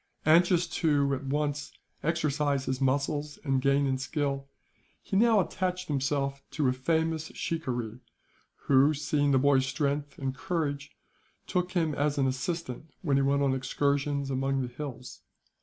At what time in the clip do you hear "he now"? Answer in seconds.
4.99-5.39